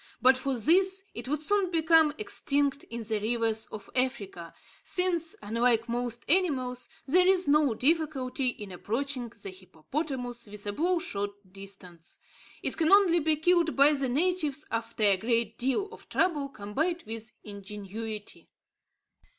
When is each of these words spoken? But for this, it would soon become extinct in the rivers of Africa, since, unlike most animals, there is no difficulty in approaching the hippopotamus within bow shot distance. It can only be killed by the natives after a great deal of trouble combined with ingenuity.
But 0.19 0.35
for 0.35 0.57
this, 0.57 1.03
it 1.13 1.27
would 1.27 1.43
soon 1.43 1.69
become 1.69 2.11
extinct 2.17 2.83
in 2.85 3.03
the 3.03 3.19
rivers 3.19 3.67
of 3.67 3.87
Africa, 3.95 4.51
since, 4.83 5.35
unlike 5.43 5.87
most 5.87 6.27
animals, 6.27 6.89
there 7.05 7.27
is 7.27 7.47
no 7.47 7.75
difficulty 7.75 8.47
in 8.47 8.71
approaching 8.71 9.29
the 9.43 9.51
hippopotamus 9.51 10.47
within 10.47 10.73
bow 10.73 10.97
shot 10.97 11.29
distance. 11.53 12.17
It 12.63 12.77
can 12.77 12.91
only 12.91 13.19
be 13.19 13.35
killed 13.35 13.75
by 13.75 13.93
the 13.93 14.09
natives 14.09 14.65
after 14.71 15.03
a 15.03 15.17
great 15.17 15.59
deal 15.59 15.87
of 15.91 16.09
trouble 16.09 16.49
combined 16.49 17.03
with 17.05 17.33
ingenuity. 17.43 18.49